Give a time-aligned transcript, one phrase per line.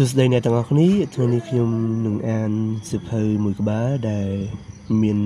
[0.00, 1.70] សួស្តីអ្នកទាំងអស់គ្នាថ្ងៃនេះខ្ញុំ
[2.06, 2.50] នឹងអាន
[2.88, 4.28] សៀវភៅមួយក្បាលដែល
[5.02, 5.18] មាន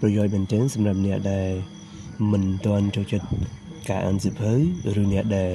[0.00, 1.50] ប្រយោជន៍មែនទែនសម្រាប់អ្នកដែល
[2.32, 3.26] មិនទាន់ចូលចិត្ត
[3.90, 4.52] ការអានសៀវភៅ
[5.00, 5.52] ឬអ្នកដែល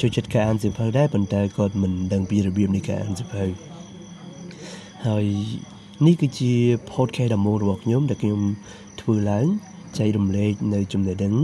[0.00, 3.44] ចូលចិត្តការអានសៀវភៅដែរប៉ុន្តែគាត់មិនដឹងពីរបៀបនៃការអានសៀវភៅ
[5.06, 5.24] ហើយ
[6.06, 6.52] នេះគឺជា
[6.92, 8.40] podcast ដំបូងរបស់ខ្ញុំដែលខ្ញុំ
[9.00, 9.46] ធ្វើឡើង
[9.98, 11.34] ចែករំលែកនៅចំណេះដឹង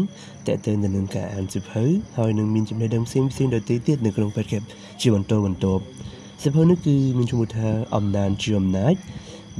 [0.46, 1.84] តេតិនទៅនឹងការអានសៀវភៅ
[2.18, 4.66] ហើយនឹងមានចំណេះដឹងផ្សេងផ្សេងដទៃទៀតនៅក្នុង podcast
[5.00, 5.84] ជាបន្តបន្ទាប់
[6.42, 8.94] សៀវភៅនេះគឺមានឈ្មោះថាអំណាចជាអំណាច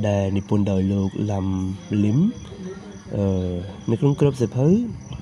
[0.09, 1.47] ដែលនិពន្ធដោយលោកឡាំ
[2.05, 2.19] លឹម
[3.17, 3.25] អឺ
[3.91, 4.69] នៅក្នុងក្របសៀវភៅ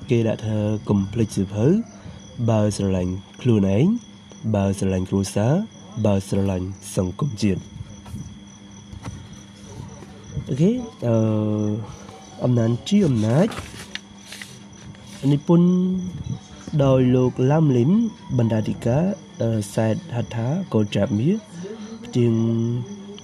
[0.09, 0.57] គេដាក់ថា
[0.89, 1.67] កុំភ្លេចសៀវភៅ
[2.49, 3.85] បើស្រឡាញ់ខ្លួនឯង
[4.55, 5.53] បើស្រឡាញ់គ្រួសារ
[6.05, 7.61] បើស្រឡាញ់សង្គមជាតិ
[10.49, 10.71] អូខេ
[11.07, 11.15] អឺ
[12.43, 13.47] អំណាចជាអំណាច
[15.31, 15.69] និពន្ធ
[16.83, 17.91] ដោយលោកឡាំលឹម
[18.37, 19.03] បណ្ដាធិការ
[19.73, 21.29] សែតហដ្ឋាកូចាប់មៀ
[22.09, 22.35] ផ្ទៀង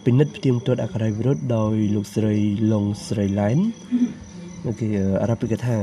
[0.06, 2.36] ពិនិត្យផ្ទៀងផ្ទាត់អក្ខរាវិរុទ្ធដោយលោកស្រី
[2.72, 3.58] ឡុងស្រីឡែន
[4.68, 4.88] អូខេ
[5.22, 5.78] អារ៉ាប់កថា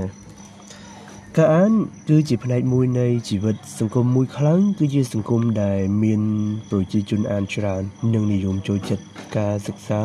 [1.36, 1.72] ការអាន
[2.08, 6.22] គឺជាផ្នែកមួយនៃជីវិតសង្គមមួយខ្លាំងគឺជាសង្គមដែលមាន
[6.70, 7.82] ប្រជាជនអានច្រើន
[8.14, 9.05] និងនិយមចូលចិត្ត
[9.36, 10.00] ការសិក្សា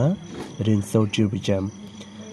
[0.65, 1.63] រៀនសូត្រជាប្រចាំ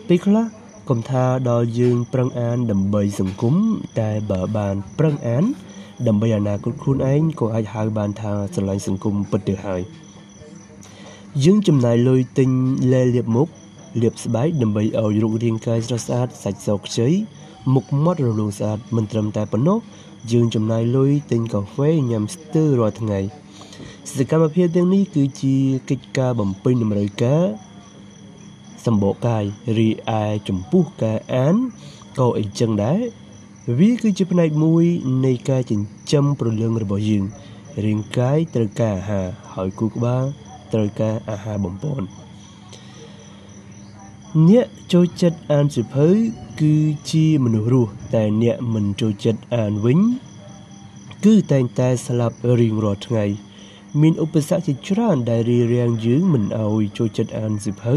[0.08, 0.44] ពេលខ្លះ
[0.88, 3.54] កុំថាដល់យើងប្រឹងអានដើម្បីសង្គម
[4.00, 5.44] តែបើបានប្រឹងអាន
[6.08, 9.82] ដើម្បីអនាគតខ្លួនឯងក៏អាចហៅបានថាស្រឡាញ់សង្គមពិតទៅហើយ
[11.42, 12.50] យើងចំណាយលុយទិញ
[12.92, 13.48] លែលាបមុខ
[14.00, 17.08] លាបស្បែកដើម្បីឲ្យរូបរាងកាយស្រស់ស្អាតសាច់សខ្ចី
[17.74, 19.78] មុខមាត់រលោងស្អាតមិនត្រឹមតែប៉ុណ្ណោះ
[20.32, 23.20] យើងចំណាយលុយទិញកាហ្វេញ៉ាំស្ទើររាល់ថ្ងៃ
[24.16, 25.56] សកម្មភាពទាំងនេះគឺជា
[25.90, 27.44] កិច្ចការបំពេញតម្រូវការ
[28.86, 29.44] សម្បកកាយ
[29.78, 29.88] រី
[30.20, 31.56] ឯចំពោះការអាន
[32.18, 33.00] ក៏អីចឹងដែរ
[33.78, 34.84] វាគឺជាផ្នែកមួយ
[35.24, 37.24] នៃការចិញ្ចឹមប្រលឹងរបស់យើង
[37.84, 40.24] រាងកាយត្រូវការអាហារហើយគូក្បាល
[40.74, 42.06] ត្រូវការអាហារបំពន់
[44.48, 46.08] អ្នកចូលចិត្តអានសៀវភៅ
[46.60, 46.74] គឺ
[47.10, 49.98] ជាមនុស្សរស់តែអ្នកមិនចូលចិត្តអានវិញ
[51.24, 53.24] គឺតែងតែស្លាប់រៀងរាល់ថ្ងៃ
[54.00, 57.96] មានឧបសគ្គជាច្រើនដែលរារាំងយើងមិនឲ្យចូលចិត្តអានសៀវភៅ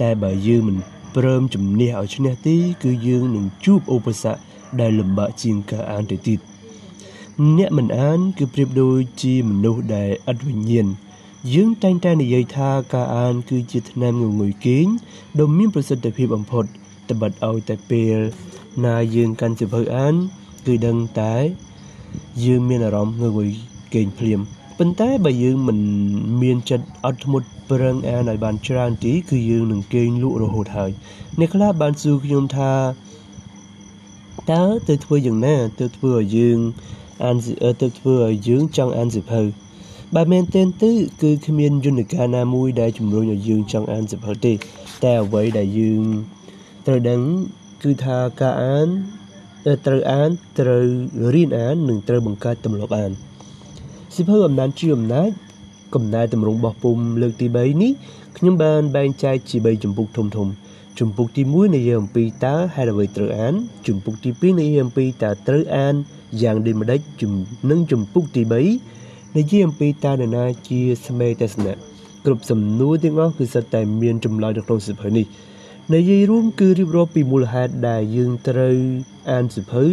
[0.00, 0.76] តែបើយើងមិន
[1.16, 4.40] ព្រមជំនះឲ្យឈ្នះទេគឺយើងនឹងជួបឧបសគ្គ
[4.80, 6.38] ដែលលំបាកជាងការអានទៅទៀត
[7.56, 10.86] អ្នកមិនអានគឺប្រៀបដូចជាមនុស្សដែលឥតវិញ្ញាណ
[11.54, 14.86] យើងតែងតែនិយាយថាការអានគឺជាថ្នាំងងុយគេង
[15.40, 16.64] ដ៏មានប្រសិទ្ធភាពបំផុត
[17.10, 18.16] ត្បិតឲ្យតែពេល
[18.86, 20.14] ណាយើងកាន់សៀវភៅអាន
[20.66, 21.34] គឺដឹងតែ
[22.44, 23.50] យើងមានអារម្មណ៍ងងុយ
[23.94, 24.40] គេងភ្លាម
[24.78, 25.78] ប៉ុន្តែបើយើងមិន
[26.42, 30.90] មានចិត្តអត់ធ្មត់ប្រឹងអានឲ្យបានច្រើនទេគឺយើងនឹងគេងលក់រហូតហើយ
[31.38, 32.72] អ្នកខ្លះបានសួរខ្ញុំថា
[34.52, 36.58] តើទៅធ្វើយ៉ាងណាទៅធ្វើឲ្យយើង
[37.24, 37.36] អាន
[37.82, 39.42] ទៅធ្វើឲ្យយើងចង់អានសៀវភៅ
[40.16, 44.52] បើមែនទែនទៅគឺគ្មានយន្តការណាមួយដែលជំរុញឲ្យយើងចង់អានសៀវភៅទេ
[45.04, 46.02] តែអ្វីដែលយើង
[46.86, 47.20] ត្រូវដឹង
[47.82, 48.88] គឺថាការអាន
[49.86, 50.86] ត្រូវអានត្រូវ
[51.34, 53.12] រៀនអាននិងត្រូវបង្កើតទម្លាប់អាន
[54.14, 55.30] សៀវភៅអំណាចជាអំណាច
[55.94, 57.92] កំណែតម្រង់របស់ពុំលើកទី3នេះ
[58.36, 60.48] ខ្ញុំបានបែងចែកជា3ជំពូកធំធំ
[60.98, 63.54] ជំពូកទី1និយាយអំពីតើហេតុអ្វីត្រូវអាន
[63.86, 65.94] ជំពូកទី2និយាយអំពីតើត្រូវអាន
[66.42, 67.00] យ៉ាងដូចម្ដេច
[67.70, 68.99] និងជំពូកទី3
[69.36, 71.74] និយាយអំពីតើនរណាជាស្មេទស្សនៈ
[72.24, 75.26] គ្រប់សំណួរទាំងអស់គឺសុទ្ធតែមានចម្លើយនៅក្នុងសិភៅនេះ
[75.94, 78.76] និយាយរួមគឺរៀបរាប់ពីមូលហេតុដែលយើងត្រូវ
[79.30, 79.84] អានសិភៅ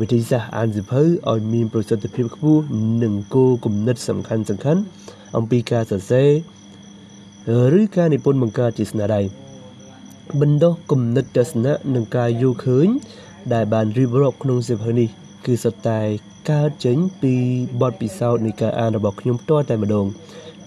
[0.00, 2.64] វិធីសាស្ត្រអានសិភៅឲ្យមានប្រសិទ្ធភាពខ្ពស់
[3.02, 4.80] និងគោលគំនិតសំខាន់សំខាន់
[5.36, 9.20] អំពីការសរសេរឬការនិពន្ធបង្កើតជាស្នាដៃ
[10.40, 12.88] បណ្ដោះគំនិតទស្សនៈនិងការយល់ឃើញ
[13.52, 15.08] ដែលបានរៀបរាប់ក្នុងសៀវភៅនេះ
[15.46, 16.00] គឺសុទ្ធតែ
[16.50, 17.34] កើតចេញពី
[17.80, 20.06] បទពិសោធន៍នៃការអានរបស់ខ្ញុំផ្ទាល់តែម្ដង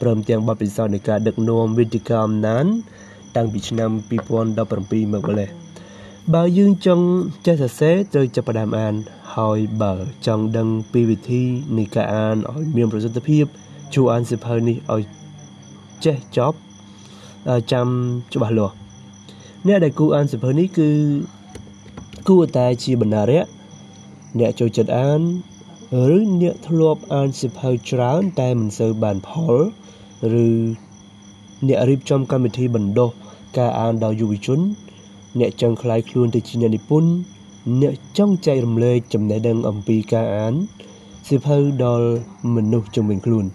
[0.01, 2.65] ព្រមទាំងបទពិសោធន៍នៃការដឹកនាំវិទ្យាកម្មណាន
[3.35, 3.89] តាំងពីឆ្នាំ
[4.49, 5.49] 2017មកម្លេះ
[6.33, 7.05] បើយើងចង់
[7.45, 8.93] ចេះសរសេរត្រូវចាប់ផ្ដើមអាន
[9.35, 9.93] ហើយបើ
[10.25, 11.43] ចង់ដឹងពីវិធី
[11.77, 13.45] នៃការអានឲ្យមានប្រសិទ្ធភាព
[13.93, 15.03] ជួអានសៀវភៅនេះឲ្យ
[16.05, 16.57] ចេះចប់
[17.71, 17.87] ចាំ
[18.33, 18.75] ច្បាស់លាស់
[19.67, 20.89] អ្នកដែលគូអានសៀវភៅនេះគឺ
[22.27, 23.45] គួរតែជាបណ្ណារៈ
[24.39, 25.21] អ្នកចូលចិត្តអាន
[26.15, 29.55] ឬអ្នកធ្លាប់អានសៀវភៅច្រើនតែមិនសូវបានផល
[30.45, 30.47] ឬ
[31.67, 33.09] អ្នករៀបចំកម្មវិធីបណ្ដុះ
[33.57, 34.59] ការអានដល់យុវជន
[35.39, 37.11] អ្នកចង់ក្លាយខ្លួនទៅជាអ្នកនិពន្ធ
[37.81, 40.53] អ្នកចង់ចែករំលែកចំណេះដឹងអំពីការអាន
[41.27, 42.09] សៀវភៅដល់
[42.55, 43.45] មនុស្សជំនាញខ្លួន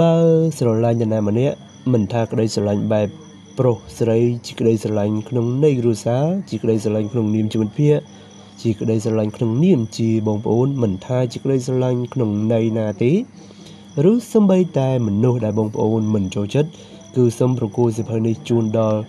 [0.00, 0.14] បើ
[0.58, 1.56] ស្រឡាញ់នរណាម្នាក់
[1.92, 3.08] មិនថាក្តីស្រឡាញ់បែប
[3.58, 8.04] ប្រុសស្រីជាក្តីស្រឡាញ់ក្នុងន័យគ្រួសារជាក្តីស្រឡាញ់ក្នុងនាមជាមិត្តភ័ក្តិ
[8.62, 13.12] ជាក្តីស្រឡាញ់ក្នុងនាមជាបងប្អូនមិនថាជាក្តីស្រឡាញ់ក្នុងន័យណាទេ
[14.10, 16.70] ឬសំបីតែមនុស្សដែលបងប្អូនមិនចូលចិត្ត
[17.16, 19.00] គឺសូមប្រគល់សិភៅនេះជូនដល់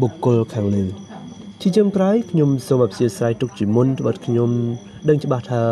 [0.00, 0.84] បុគ្គលខាងលើ
[1.60, 4.50] ជាចុងក្រោយខ្ញុំសូមអព្យាស្រ័យទុកជាមុនត្បិតខ្ញុំ
[5.08, 5.64] ដឹងច្បាស់ថា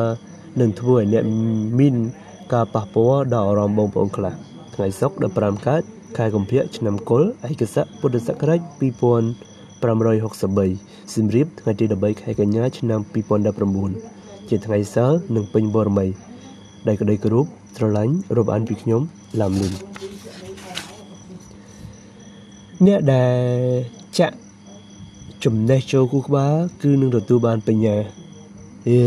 [0.60, 1.24] នឹងធ្វើឲ្យអ្នក
[1.80, 1.94] មាន
[2.52, 4.32] ការប៉ះពាល់ដល់អារម្មណ៍បងប្អូនខ្លះ
[4.74, 5.82] ថ្ងៃសុក្រ15កើត
[6.16, 8.60] ខែកុម្ភៈឆ្នាំកុលឯកស័កពុទ្ធសករាជ
[9.82, 13.00] 2563សម្រៀបថ្ងៃទី13ខែកញ្ញាឆ្នាំ
[13.74, 16.06] 2019ជាថ្ងៃសៅរ៍និងពេញបរមី
[16.86, 17.46] ដែលក្តីគោរព
[17.76, 19.02] ស្រឡាញ់រាប់អានពីខ្ញុំ
[19.40, 19.72] ឡាំលឹង
[22.86, 23.38] អ្នកដែល
[24.18, 24.36] ចាក់
[25.44, 27.96] ចំណេះចូលគូក្បាលគឺនឹងទទួលបានបញ្ញា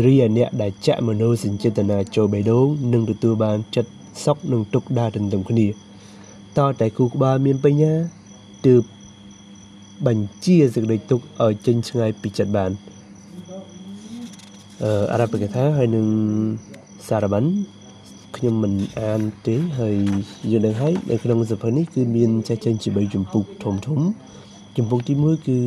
[0.06, 3.90] រីឯអ្នកដែលចាក់មនោសញ្ចេតនាចូលបេះដូងនឹងទទួលបានចិត្ត
[4.24, 5.66] សុខនិងទុក្ខដែលទន្ទឹមគ្នា
[6.58, 7.92] តតែគូក្បាលមានបញ្ញា
[8.66, 8.82] ទើប
[10.06, 12.70] បញ្ជាសេចក្តីទុក្ខឲ្យចេញឆ្ងាយពីចិត្តបាន
[14.82, 16.06] អឺអរ៉ាប់កថាហើយនឹង
[17.08, 17.44] សារបាន
[18.36, 19.96] ខ្ញុំមិនអានទេហើយ
[20.50, 24.00] យើងដឹងហើយនៅក្នុងសភៅនេះគឺមានចេះចេញជា3ចម្ពោះធំធំ
[24.76, 25.58] ចម្ពោះទី1គឺ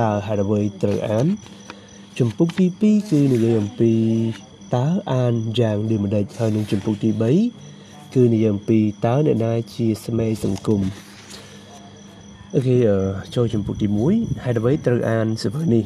[0.00, 1.26] តើហេតុអ្វីត្រូវអាន
[2.18, 3.92] ចម្ពោះទី2គឺនិយាយអំពី
[4.74, 7.10] តើអានយ៉ាងដូចម្ដេចហើយនឹងចម្ពោះទី
[7.62, 10.80] 3គឺនិយាយអំពីតើអ្នកណាជាស្មេសង្គម
[12.56, 12.76] អូខេ
[13.34, 15.84] ចូលចម្ពោះទី1ហេតុអ្វីត្រូវអានសភៅនេះ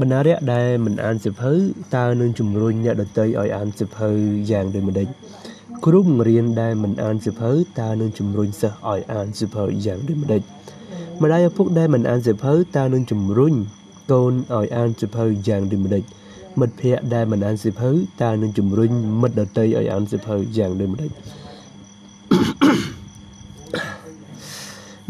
[0.00, 1.52] បណ្ណារៈដែលមិនអានសភៅ
[1.96, 4.08] តើនឹងជំរុញអ្នកដទៃឲ្យអានសភៅ
[4.50, 5.08] យ៉ាងដូចម្ដេច
[5.86, 10.42] គ្រូបង្រៀនដែលមិនអានសភៅតើនឹងជំរុញសិស្សឲ្យអានសភៅយ៉ាងដូចម្ដេច
[11.22, 13.52] ម្ដាយឪពុកដែលមិនអានសភៅតើនឹងជំរុញ
[14.12, 16.02] កូនឲ្យអានសភៅយ៉ាងដូចម្ដេច
[16.60, 17.90] មិត្តភ័ក្តិដែលមិនអានសភៅ
[18.22, 18.90] តើនឹងជំរុញ
[19.22, 21.10] មិត្តដទៃឲ្យអានសភៅយ៉ាងដូចម្ដេច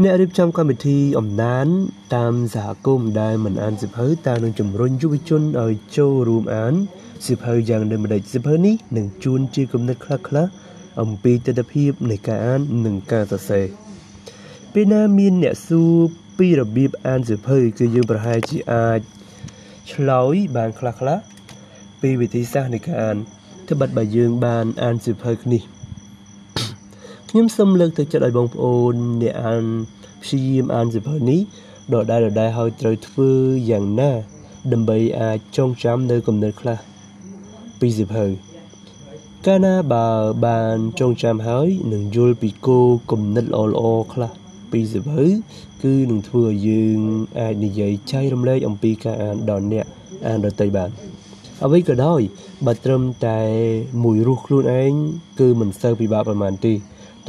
[0.03, 1.67] អ្នករៀបចំកម្មវិធីអំណាន
[2.17, 6.75] តាមសហគមន៍ដែលមិនអានសិភៅតើនឹងជំរុញយុវជនឲ្យចូលរួមអាន
[7.27, 10.51] សិភៅយ៉ាងដូចម្ដេចសិភៅនេះនឹងជួនជាគំនិតខ្លះៗ
[11.01, 13.67] អំពីទស្សនវិជ្ជានៃការអាននិងការសរសេរ
[14.73, 15.95] ពេលណាមានអ្នកសួរ
[16.39, 19.01] ពីរបៀបអានសិភៅគឺយើងប្រហែលជាអាច
[19.93, 21.23] ឆ្លើយបានខ្លះៗ
[22.01, 23.17] ពីវិធីសាស្ត្រនៃការអាន
[23.69, 25.76] ត្បិតបើយើងបានអានសិភៅនេះ
[27.31, 29.65] ខ្ញុំសូមលើកទឹកចិត្តឲ្យបងប្អូនអ្នកអាន
[30.23, 31.41] ព្យាយាមអានសៀវភៅនេះ
[31.93, 33.31] ដដែលដដែលហើយត្រូវធ្វើ
[33.71, 34.11] យ៉ាងណា
[34.73, 36.79] ដើម្បីអាចចងចាំនៅគំនិតខ្លះ
[37.81, 38.25] ពីសៀវភៅ
[39.47, 40.09] កាលណាបើ
[40.47, 44.31] បានចងចាំហើយនឹងយល់ពីគោលគំនិតល្អៗខ្លះ
[44.73, 45.27] ពីសៀវភៅ
[45.83, 46.99] គឺនឹងធ្វើឲ្យយើង
[47.41, 49.87] អាចនិយាយចែករំលែកអំពីការអានដល់អ្នក
[50.27, 50.91] អានដទៃបាន
[51.65, 52.21] អ្វីក៏ដោយ
[52.67, 53.41] បើត្រឹមតែ
[54.05, 54.93] មួយរស់ខ្លួនឯង
[55.41, 56.75] គឺមិនសូវពិបាកប៉ុន្មានទេ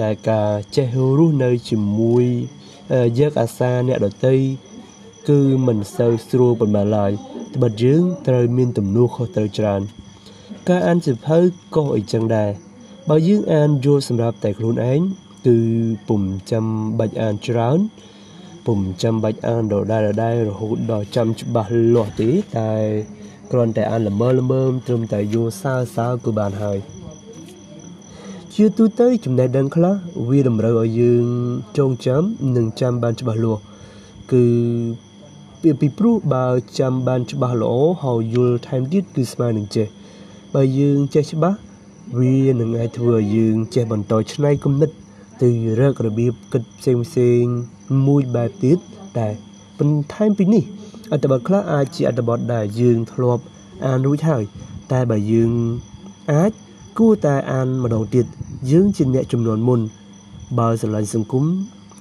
[0.01, 2.25] តែការចេះរស់នៅជាមួយ
[3.19, 4.37] យកអាសាអ្នកដតី
[5.29, 7.11] គឺមិនសូវស្រួលប៉ុន្មានឡើយ
[7.55, 9.81] ត្បិតយើងត្រូវមានទំនួលខុសត្រូវច្រើន
[10.69, 11.39] ការអានសៀវភៅ
[11.75, 12.49] ក៏អីចឹងដែរ
[13.09, 14.99] បើយើងអានយល់សម្រាប់តែខ្លួនឯង
[15.47, 15.57] គឺ
[16.07, 16.21] ពុំ
[16.51, 16.65] ចាំ
[16.99, 17.79] បាច់អានច្រើន
[18.65, 22.71] ពុំចាំបាច់អានដដែលដដែលរហូតដល់ចាំច្បាស់លាស់ទេតែ
[23.51, 26.79] គ្រាន់តែអានល្មើល្មើមត្រឹមតែយល់សើសើគឺបានហើយ
[28.59, 29.95] ជាទូទៅចំណេះដឹងខ្លះ
[30.29, 31.25] វាតម្រូវឲ្យយើង
[31.77, 32.23] ចងចាំ
[32.55, 33.61] និងចាំបានច្បាស់លាស់
[34.31, 34.43] គឺ
[35.61, 36.45] ពីពីព្រោះបើ
[36.79, 37.73] ចាំបានច្បាស់ល្អ
[38.03, 39.87] ហើយយល់ថែមទៀតគឺស្មើនឹងចេះ
[40.53, 41.57] បើយើងចេះច្បាស់
[42.19, 44.89] វានឹងអាចធ្វើឲ្យយើងចេះបន្តឆ្នៃគំនិត
[45.41, 45.49] ទៅ
[45.79, 47.43] រករបៀបគិតផ្សេងផ្សេង
[48.07, 48.77] មួយបែបទៀត
[49.17, 49.27] តែ
[49.79, 50.63] បន្ថែមពីនេះ
[51.11, 53.43] អត្ថបទខ្លះអាចជាអត្ថបទដែលយើងធ្លាប់
[53.85, 54.43] អានរួចហើយ
[54.91, 55.51] តែបើយើង
[56.33, 56.53] អាច
[56.99, 58.25] គួរតែអានម្ដងទៀត
[58.71, 59.79] យើងជាអ្នកចំនួនមុន
[60.59, 61.45] បើស្រឡាញ់សង្គម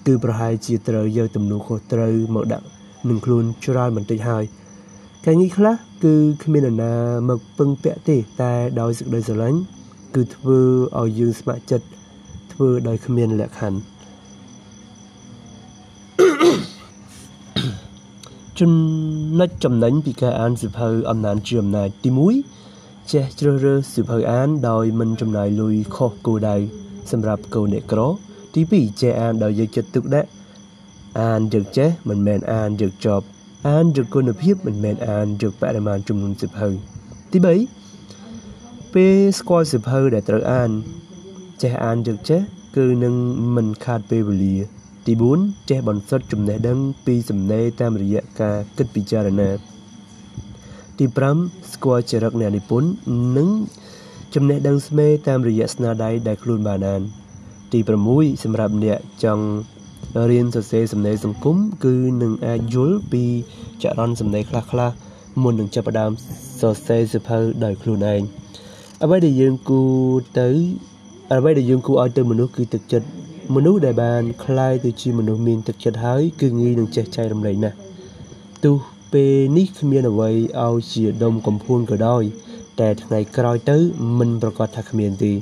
[0.07, 2.67] គឺប្រហែលជាត្រូវយកទំនួលខុសត្រូវមកដាក់
[3.09, 4.45] នឹងខ្លួនច្រើនបន្តិចហើយ
[5.25, 5.75] កាលនេះខ្លះ
[6.05, 6.93] គឺគ្មាននរណា
[7.29, 9.59] មកពឹងពាក់ទេតែដោយសេចក្តីស្រឡាញ់
[10.15, 10.59] គឺធ្វើ
[11.01, 11.87] ឲ្យយើងស្ម័គ្រចិត្ត
[12.53, 13.81] ធ្វើដោយគ្មានលក្ខខណ្ឌ
[18.59, 18.73] ចំ
[19.41, 22.66] ណុចចំណេញពីការអានសិភៅអំណាចជាអំណាចទី1
[23.13, 26.57] ចេះជ្រើសរើសសៀវភៅអានដោយមិនចំណាយលុយខុសគោលដៅ
[27.11, 28.01] សម្រាប់កូនអ្នកក្រ
[28.55, 30.29] ទី2ចេះអានដោយយកចិត្តទុកដាក់
[31.21, 33.25] អានយកចេះមិនមែនអានយកចប់
[33.69, 36.69] អានយកគុណភាពមិនមែនអានយកបរិមាណចំនួនសៀវភៅ
[37.33, 37.39] ទី
[38.17, 40.71] 3ពេលស្គាល់សៀវភៅដែលត្រូវអាន
[41.63, 42.41] ចេះអានយកចេះ
[42.77, 43.15] គឺនឹង
[43.57, 44.57] មិនខាតពេលវេលា
[45.07, 49.76] ទី4ចេះបន្សុទ្ធចំណេះដឹងពីសំណេរតាមរយៈការគិតពិចារណា
[51.00, 51.06] ទី
[51.40, 52.90] 5ស្គាល់ចរិតអ្នកនិពន្ធ
[53.38, 53.50] និង
[54.36, 57.02] ចំណេះដឹងស្មេតាមរយៈស្នាដៃដែលខ្លួនបានអាន
[57.74, 57.80] ទី
[58.12, 59.46] 6សម្រាប់អ្នកចង់
[60.32, 63.24] រៀនសរសេរសំណេរសង្គមគឺនឹងអាចយល់ពី
[63.84, 64.94] ចរន្តសំណេរខ្លះៗ
[65.44, 66.12] មុននឹងចាប់ផ្ដើម
[66.62, 68.22] សរសេរសៀវភៅដោយខ្លួនឯង
[69.04, 69.94] អ្វីដែលយើងគួរ
[70.40, 70.50] ទៅ
[71.34, 73.08] អ្វីដែលយើងគួរឲ្យទៅមនុស្សគឺទឹកចិត្ត
[73.56, 77.76] មនុស្សដែលបានคล้ายទៅជាមនុស្សមានទឹកចិត្តហើយគឺងាយនឹងចេះចែករំលែកណាស់
[78.64, 78.76] ទោះ
[79.13, 80.31] ពេលនេះគ្មានអ្វី
[80.67, 82.23] ឲ្យជាដុំកំភួនក៏ដោយ
[82.81, 83.79] តែថ្ងៃក្រោយទៅ
[84.19, 85.33] មិនប្រកាសថាគ្មានទេ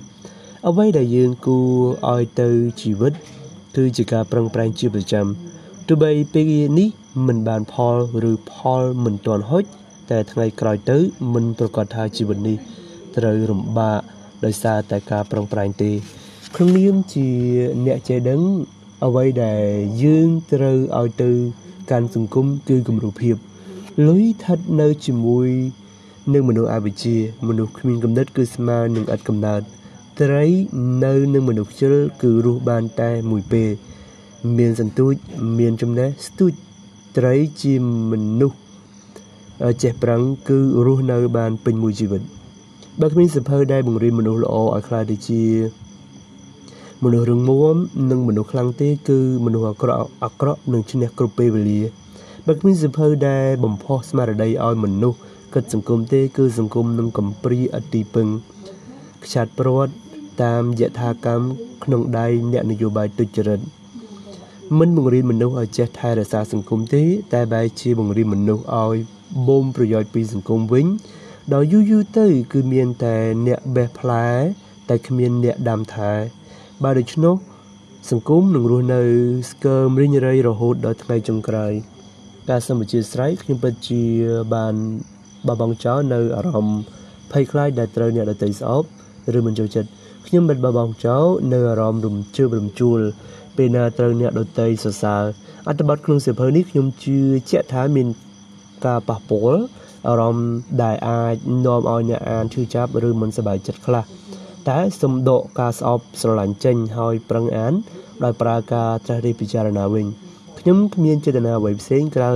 [0.69, 1.71] អ្វីដែលយើងគួរ
[2.13, 2.49] ឲ្យទៅ
[2.81, 3.13] ជីវិត
[3.77, 5.27] គឺជាការប្រឹងប្រែងជាប្រចាំ
[5.89, 6.45] ទោះបីពេល
[6.79, 6.89] នេះ
[7.27, 7.97] មិនបានផល
[8.31, 9.65] ឬផលមិនទាន់ហុច
[10.11, 10.99] តែថ្ងៃក្រោយទៅ
[11.35, 12.57] មិនប្រកាសថាជីវិតនេះ
[13.17, 14.01] ត្រូវរំបាក
[14.45, 15.91] ដោយសារតែការប្រឹងប្រែងទេ
[16.57, 17.29] ក្នុងនាមជា
[17.87, 18.41] អ្នកចេះដឹង
[19.07, 19.63] អ្វីដែល
[20.03, 21.31] យើងត្រូវឲ្យទៅ
[21.91, 23.37] កាន់សង្គមគឺគំរូភាព
[24.03, 25.49] លុយស្ថិតនៅជាមួយ
[26.33, 27.17] នឹងមនុស្សអវិជ្ជា
[27.49, 29.63] មនុស្សគ្មានគំនិតគឺស្មើនឹងឥតកំណើត
[30.21, 30.45] ត្រី
[31.05, 33.69] នៅនឹងមនុស្សខ្ជិលគឺរស់បានតែមួយពេល
[34.59, 35.15] មានសន្ទូច
[35.59, 36.53] មានចំណេះស្ទូច
[37.19, 37.75] ត្រីជា
[38.11, 38.59] មនុស្ស
[39.83, 42.23] ចេះប្រឹងគឺរស់នៅបានពេញមួយជីវិត
[43.01, 45.43] បើគ្មានសភៅដែលបង្រៀនមនុស្សល្អឲ្យខ្លាចទៅជា
[47.05, 47.77] មនុស្សរឹងមាំ
[48.11, 52.04] និងមនុស្សខ្លាំងទេគឺមនុស្សអាក្រក់អាក្រក់នឹងឈ្នះគ្រប់ពេលវេលា
[52.49, 55.19] បើគ្មានសភៅដែលបំផុសស្មារតីឲ្យមនុស្ស
[55.55, 58.29] គិតសង្គមទេ គឺសង្គមនឹងកំព្រីអតិពឹង
[59.25, 59.93] ខ្ចាត់ព្រាត់
[60.43, 61.47] តាមយថាកម្ម
[61.85, 63.61] ក្នុងដៃអ្នកនយោបាយទុច្ចរិត
[64.79, 68.97] មិនបង្រៀនមនុស្សឲ្យចេះថែរក្សាសង្គមទេ តែបែរជាបង្រៀនមនុស្សឲ្យ
[69.49, 70.87] បូមប្រយោជន៍ពីសង្គមវិញ
[71.53, 74.29] ដល់យូរយូរទៅ គឺមានតែអ្នកបេះផ្លែ
[74.89, 76.13] តែគ្មានអ្នកដាំថែ
[76.83, 77.35] បើដូច្នោះ
[78.11, 79.03] សង្គមនឹងរស់នៅ
[79.51, 81.75] ស្កើមរិញរៃរហូតដល់ថ្ងៃចុងក្រោយ
[82.51, 84.03] ការសូមអធិស្ឋានខ្ញុំពិតជា
[84.55, 84.75] បាន
[85.49, 86.81] បបងចោលនៅអារម្មណ៍
[87.33, 88.89] ភ័យខ្លាចដែលត្រូវអ្នកដទៃស្អប់
[89.39, 89.91] ឬមិនចូលចិត្ត
[90.27, 93.01] ខ្ញុំមិនបបងចោលនៅអារម្មណ៍រំជើបរំជួល
[93.57, 95.25] ពេលណាត្រូវអ្នកដទៃសរសើរ
[95.69, 97.19] អត្ថបទក្នុងសៀវភៅនេះខ្ញុំជឿ
[97.51, 98.07] ជាក់ថាមាន
[98.87, 99.63] ការប៉ះពាល់
[100.09, 101.37] អារម្មណ៍ដែលអាច
[101.67, 104.05] នាំឲ្យអ្នកអានឈឺចាប់ឬមិនសប្បាយចិត្តខ្លះ
[104.69, 107.73] តែសំដកការស្អប់ស្រឡាញ់ចេញហើយប្រឹងអាន
[108.25, 110.07] ដោយប្រើការត្រាស់រិះពិចារណាវិញ
[110.67, 112.33] ខ្ញុំគ្មានចេតនាអ្វីផ្សេងក្រៅ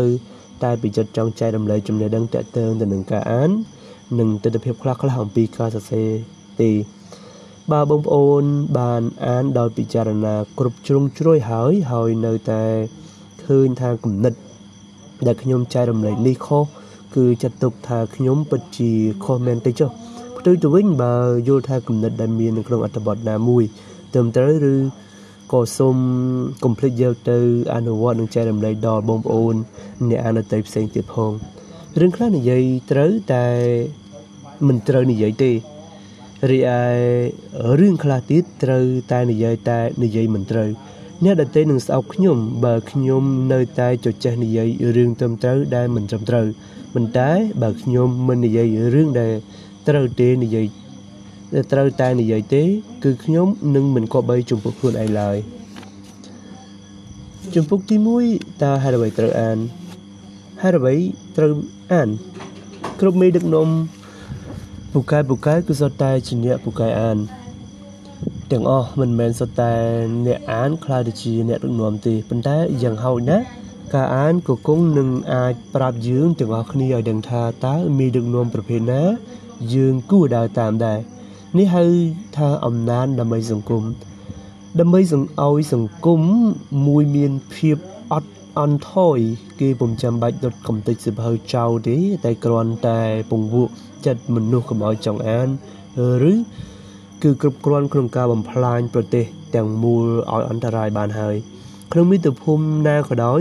[0.65, 3.51] តែពីចិត្តចង់ចែករំលែកចំណេះដឹងតាក់ទងទៅនឹងការអាន
[4.19, 6.09] និងទស្សនវិជ្ជាខ្លះៗអំពីការសរសេរ
[6.61, 6.71] ទេ
[7.73, 8.43] បើបងប្អូន
[8.79, 12.63] បានអានដោយពិចារណាគ្រប់ជ្រុងជ្រោយហើយហើយនៅតែ
[13.45, 14.35] ឃើញថាគំនិត
[15.27, 16.65] ដែលខ្ញុំចែករំលែកនេះខុស
[17.17, 18.93] គឺចាត់ទុកថាខ្ញុំពិតជា
[19.25, 19.91] ខុសមែនទេចុះ
[20.39, 21.15] ផ្ទុយទៅវិញបើ
[21.49, 23.65] យល់ថាគំនិតដែលមាននៅក្នុងអត្ថបទណាមួយ
[24.13, 24.75] ត្រឹមត្រូវឬ
[25.53, 25.97] ក៏សូម
[26.65, 27.39] កុំភ្លេចយកទៅ
[27.75, 29.55] អនុវត្តនិងចែករំលែកដល់បងប្អូន
[30.09, 31.33] អ្នកអានតីផ្សេងទៀតផង
[32.01, 33.47] រឿងខ្លះនិយាយត្រូវតែ
[34.67, 35.53] មិនត្រូវនិយាយទេ
[36.51, 36.81] រីឯ
[37.81, 40.71] រឿងខ្លះទៀតត្រូវតែនិយាយតែនិយាយមិនត្រូវ
[41.25, 46.47] អ្នកដទៃនឹងស្អប់ខ្ញុំបើខ្ញុំនៅតែចចេះនិយាយរឿងត្រឹមត្រូវដែលមិនត្រឹមត្រូវ
[46.95, 47.31] ប៉ុន្តែ
[47.63, 49.33] បើខ្ញុំមិននិយាយរឿងដែល
[49.89, 50.67] ត្រូវទេនិយាយ
[51.73, 52.63] ត្រូវតែនិយាយទេ
[53.05, 55.37] គឺខ្ញុំនឹងមិនគប្បីចំពោះខ្លួនឯងឡើយ
[57.55, 57.97] ចំពុកទី
[58.29, 59.59] 1តើហេតុអ្វីត្រូវអាន
[60.63, 60.95] ហេតុអ្វី
[61.37, 61.53] ត្រូវ
[61.93, 62.09] អាន
[63.01, 63.69] គ្រប់មេដឹកនាំ
[64.93, 67.19] ពូកែពូកែគឺសុទ្ធតែជាអ្នកពូកែអាន
[68.51, 69.73] ទាំងអស់មិនមែនសុទ្ធតែ
[70.27, 73.45] អ្នកអានខ្លាចទៅជាអ្នកដឹកនាំទេប៉ុន្តែយ៉ាងហោចណាស់
[73.95, 79.03] ការអានក៏គង់នឹងអាចប្រាប់យើងទាំងអស់គ្នាឲ្យដឹងថាតើមានដឹកនាំប្រភេទណា
[79.75, 80.99] យើងគួរដើរតាមដែរ
[81.57, 81.85] នេះហៅ
[82.37, 83.83] ថាអំណាចដើម្បីសង្គម
[84.81, 86.21] ដើម្បីសង្អោយសង្គម
[86.87, 87.77] មួយមានភាព
[88.13, 89.19] អត់អន់ថយ
[89.61, 93.01] គេពុំចាំបាច់ដុតកំទេចសិភៅចោលទេតែគ្រាន់តែ
[93.31, 93.73] ពង្វក់
[94.07, 95.49] ចិត្តមនុស្សកុំឲ្យចង់អាន
[96.33, 96.35] ឬ
[97.23, 99.25] គឺគ្រប់គ្រាន់ក្នុងការបំផ្លាញប្រទេស
[99.55, 101.37] ទាំងមូលឲ្យអន្តរាយបានហើយ
[101.93, 103.41] ក្នុងមាតុភូមិណាក៏ដោយ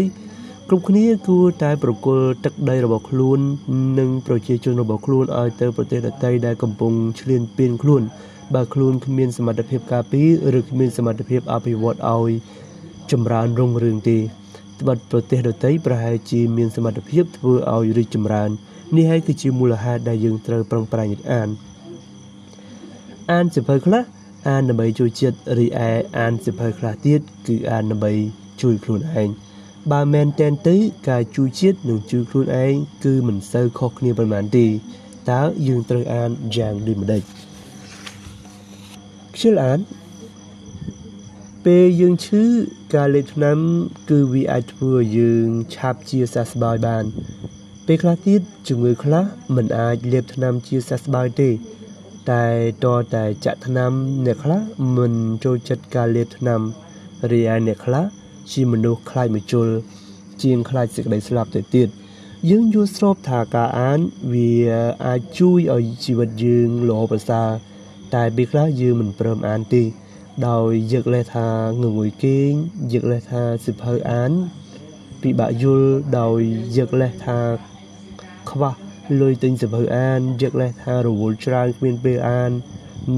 [0.69, 3.39] គ្រប់គ្នាគួរតែប្រគល់ទឹកដីរបស់ខ្លួន
[3.99, 8.01] និងប្រជាជនរបស់ខ្លួនឲ្យទៅប្រទេសដទៃដែលកំពុងឈ្លានពានខ្លួន
[8.55, 12.31] បើខ្លួនគ្មានសមត្ថភាពការពារឬគ្មានសមត្ថភាពអភិវឌ្ឍឲ្យ
[13.11, 14.17] ចម្រើនរុងរឿងទេ
[14.79, 18.49] ត្បិតប្រទេសដទៃប្រហែលជាមានសមត្ថភាពធ្វើឲ្យរីកចម្រើន
[18.95, 21.49] នេះហើយគឺជាមូលហេតុដែលយើងត្រូវប្រឹងប្រែងអាន
[23.31, 24.03] អានសៀវភៅខ្លះ
[24.49, 25.69] អានដើម្បីជួយចិត្តរីឯ
[26.19, 28.13] អានសៀវភៅខ្លះទៀតគឺអានដើម្បី
[28.61, 29.46] ជួយខ្លួនឯង
[29.91, 30.75] បើមែនតែនទៅ
[31.09, 34.65] ការជួយជាតិនិងជួយខ្លួនឯងគឺមិនសូវខុសគ្នាប៉ុន្មានទេ
[35.31, 37.21] តើយើងត្រូវអានយ៉ាងដូចម្ដេច
[39.33, 39.79] ខ្ជិលអាន
[41.65, 42.43] ពេលយើងឈឺ
[42.95, 43.57] ការលេបថ្នាំ
[44.09, 47.03] គឺវាអាចធ្វើឲ្យយើងឆាប់ជាសះស្បើយបាន
[47.85, 49.23] ពេលខ្លះទៀតជំងឺខ្លះ
[49.55, 51.49] មិនអាចលេបថ្នាំជាសះស្បើយទេ
[52.31, 52.45] តែ
[52.83, 53.91] តតែចាក់ថ្នាំ
[54.25, 54.61] អ្នកខ្លះ
[54.97, 55.13] មិន
[55.43, 56.61] ចូលចិត្តការលេបថ្នាំ
[57.31, 58.05] រីឯអ្នកខ្លះ
[58.51, 59.67] ជាមនុស្សខ្លាចមជុល
[60.43, 61.89] ជាងខ្លាចសេចក្តីស្លាប់ទៅទៀត
[62.49, 63.99] យើងយល់ស្របថាការអាន
[64.33, 64.51] វា
[65.05, 67.49] អាចជួយឲ្យជីវិតយើងល្អប្រសើរ
[68.15, 69.83] តែពេលខ្លះយើងមិនព្រមអានទេ
[70.47, 71.49] ដោយយកលេសថា
[71.81, 72.51] ងងុយគេង
[72.93, 74.31] យកលេសថាសិភៅអាន
[75.21, 75.89] ពិបាកយល់
[76.19, 76.39] ដោយ
[76.77, 77.39] យកលេសថា
[78.49, 78.73] ខ្វះ
[79.21, 82.51] លុយទិញសិភៅអានយកលេសថារវល់ច្រើនគ្មានពេលអាន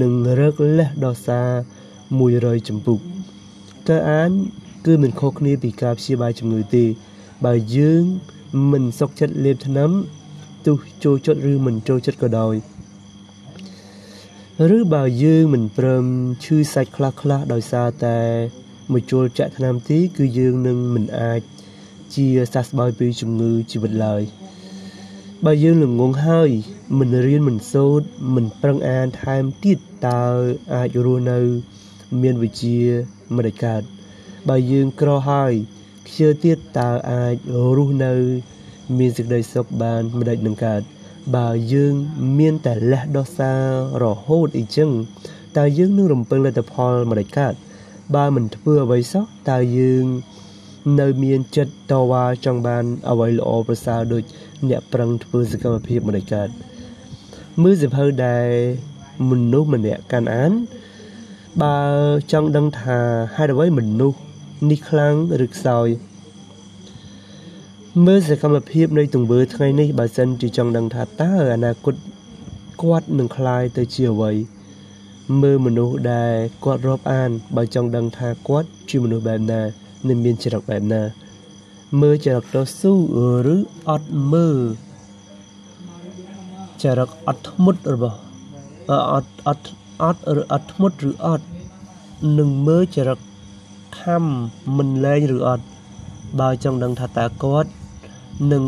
[0.02, 1.50] និងរឹកលេសដល់សារ
[2.10, 2.98] 100ចម្ពុក
[3.88, 4.30] តើអាន
[4.86, 6.84] គឺមិនខុសគ្នាពីការព្យាបាលជំងឺទេ
[7.44, 8.02] បើយើង
[8.72, 9.90] មិនសុខចិត្តលេបថ្នាំ
[10.66, 12.54] ទោះចូលចិត្តឬមិនចូលចិត្តក៏ដោយ
[14.76, 16.04] ឬបើយើងមិនព្រម
[16.44, 18.18] ឈឺសាច់ខ្លះខ្លះដោយសារតែ
[18.92, 21.40] មកជួលចាក់ថ្នាំទី គឺយើងនឹងមិនអាច
[22.14, 24.22] ជាសះស្បើយពីជំងឺជីវិតឡើយ
[25.44, 26.50] បើយើងល្ងងហើយ
[26.98, 30.24] មិនរៀនមិនសូត្រមិនប្រឹងអានថែមទៀតតើ
[30.74, 31.38] អាចរស់នៅ
[32.22, 32.78] មានវិជ្ជា
[33.36, 33.82] មិនដេចកើត
[34.48, 35.52] បើយើងក្រហើយ
[36.08, 37.34] ខ្ជិលទៀតតើអាច
[37.76, 38.12] រស់នៅ
[38.98, 40.82] មានសេចក្តីសុខបានមិនដេចនឹងកើត
[41.36, 41.94] បើយើង
[42.38, 43.60] មានតែលះដោះសារ
[44.02, 44.90] រហូតអីចឹង
[45.58, 47.54] តើយើងនឹងរំពឹងលទ្ធផលមិនដេចកើត
[48.16, 50.04] បើមិនធ្វើអ្វីសោះតើយើង
[51.00, 54.22] នៅមានចិត្តតវ៉ាចង់បានអ្វីល្អប្រសើរដូច
[54.68, 56.48] អ្នកប្រឹងធ្វើសកម្មភាពមិនដេចកើត
[57.62, 58.48] មើលសភៅដែល
[59.30, 60.52] មនុស្សម្នាក់កាន់អាន
[61.62, 61.76] បើ
[62.32, 62.98] ចង់ដឹងថា
[63.36, 64.18] ហេតុអ្វីមនុស្ស
[64.69, 65.87] នេះខ្លាំងឬខ្សោយ
[68.05, 71.95] មើលសកម្មភាពនៃទង្វើថ្ងៃនេះបើសិនជាចង់ដឹងថាតើអនាគត
[72.81, 74.31] គាត់នឹងคลายទៅជាអ្វី
[75.41, 76.33] មើលមនុស្សដែល
[76.63, 79.61] គាត់រាប់អានបើចង់ដឹងថាគាត់ជាមនុស្សបែបណា
[80.07, 81.01] និងមានចរិតបែបណា
[82.01, 82.93] មើលចរិតតស៊ូ
[83.55, 83.57] ឬ
[83.89, 84.57] អត់មើល
[86.83, 88.17] ចរិតអត់ធ្មត់របស់
[88.89, 89.65] អត់អត់
[90.01, 91.45] អត់ឬអត់ធ្មត់ឬអត់
[92.37, 93.19] នឹងមើលចរិត
[94.02, 94.24] ខំ
[94.76, 95.64] មិនលែងឬអត់
[96.40, 97.70] បើចង់ដឹងថាតើគាត់
[98.52, 98.64] នឹង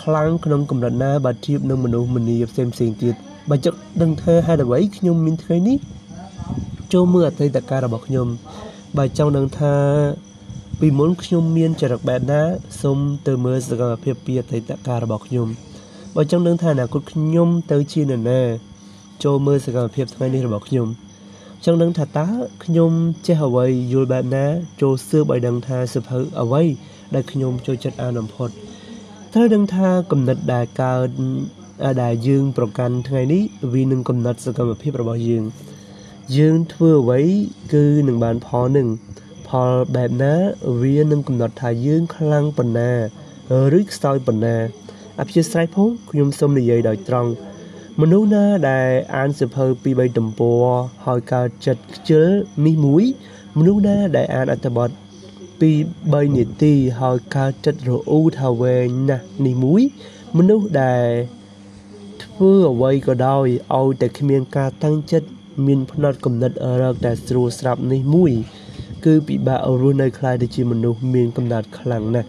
[0.00, 3.14] ខ្លាំងក្នុងកម្រិតណាបើធៀបនឹងមនុស្សម្នាផ្សេងផ្សេងទៀត
[3.50, 5.78] បើចង់ដឹងថាហេតុអ្វីខ្ញុំមានថ្ងៃនេះ
[6.92, 8.26] ចូលមើលអតីតកាលរបស់ខ្ញុំ
[8.96, 9.74] បើចង់ដឹងថា
[10.80, 12.42] ពីមុនខ្ញុំមានចរិតបែបណា
[12.82, 15.46] សូមទៅមើលសកម្មភាពពីអតីតកាលរបស់ខ្ញុំ
[16.16, 18.40] បើចង់ដឹងថាអនាគតខ្ញុំទៅជានរណា
[19.24, 20.86] ចូលមើលសកម្មភាពថ្ងៃនេះរបស់ខ្ញុំ
[21.64, 22.28] ចង់ដឹងថាតើ
[22.64, 22.92] ខ្ញុំ
[23.26, 24.46] ចេះអ្វីយល់បែបណា
[24.80, 26.62] ចូលស៊ើបឲ្យដឹងថាសភៅអ្វី
[27.14, 28.50] ដែលខ្ញុំចូលចិត្តអានបំផុត
[29.34, 31.08] ត្រូវដឹងថាគំនិតដែលកើត
[32.02, 33.42] ដែលយើងប្រកាន់ថ្ងៃនេះ
[33.72, 35.44] វានឹងកំណត់សកម្មភាពរបស់យើង
[36.36, 37.20] យើងធ្វើអ្វី
[37.72, 38.88] គឺនឹងបានផលនឹង
[39.48, 40.34] ផលបែបណា
[40.82, 42.90] វានឹងកំណត់ថាយើងខ្លាំងប៉ុណ្ណា
[43.78, 44.56] ឬខ្សោយប៉ុណ្ណា
[45.20, 47.30] អព្យាស្រ័យផងខ្ញុំសូមនិយាយដោយត្រង់
[48.02, 50.64] មនុស្សណាដែលអានសៀវភៅពី3ទំព័រ
[51.06, 52.28] ហើយកើតចិត្តខ្ជិល
[52.66, 53.04] នេះមួយ
[53.58, 54.88] មនុស្សណាដែលអានអត្ថបទ
[55.60, 55.70] ពី
[56.02, 59.82] 3នាទីហើយកើតចិត្តរអ៊ូថាវែងណាស់នេះមួយ
[60.36, 61.08] មនុស្សដែល
[62.22, 63.46] ធ្វើអ្វីក៏ដោយ
[63.78, 65.28] ឲ្យតែគ្មានការតាំងចិត្ត
[65.66, 68.32] មានផ្នត់គំនិតរកតែស្រួលស្រាប់នេះមួយ
[69.04, 72.28] គឺពិបាករស់នៅខ្លាយទៅជាមនុស្សមានកំណត់ខ្លាំងណាស់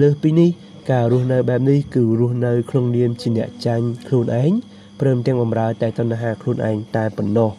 [0.00, 0.50] លើសពីនេះ
[0.90, 4.52] ការរស់នៅបែបនេះគឺរស់នៅក្នុងនាមជាអ្នកចាញ់ខ្លួនឯង
[5.00, 7.50] ព្រមទាំងបំរើតែតណ្ហាខ្លួនឯងតែប៉ុណ្ណោះ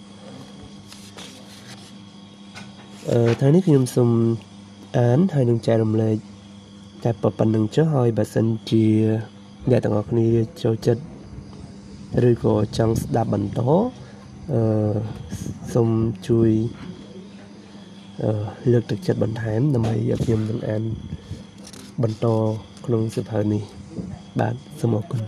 [3.11, 4.09] អឺថ្ងៃនេះខ្ញុំសូម
[4.97, 6.15] អានហើយនឹងចែករំលែក
[7.03, 8.85] តែប៉ុណ្្នឹងចុះហើយបើសិនជា
[9.69, 10.27] អ្នកទាំងអស់គ្នា
[10.63, 11.01] ចូលចិត្ត
[12.29, 13.61] ឬក៏ចង់ស្ដាប់បន្ត
[14.53, 14.61] អឺ
[15.73, 15.89] សូម
[16.27, 16.49] ជួយ
[18.23, 18.31] អឺ
[18.71, 20.83] លើកទឹកចិត្តបន្ថែមដើម្បីឲ្យខ្ញុំនឹងអាន
[22.03, 22.27] បន្ត
[22.85, 23.63] ក្នុងសិភៅនេះ
[24.39, 25.21] បាទសូមអរគុណ